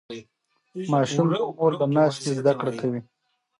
ماشوم 0.91 1.27
د 1.31 1.33
مور 1.57 1.71
له 1.79 1.85
ناستې 1.95 2.29
زده 2.39 2.53
کړه 2.59 2.71
کوي. 2.79 3.01